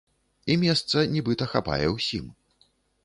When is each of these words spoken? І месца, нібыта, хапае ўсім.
І 0.53 0.53
месца, 0.61 0.97
нібыта, 1.15 1.49
хапае 1.53 1.87
ўсім. 1.97 2.25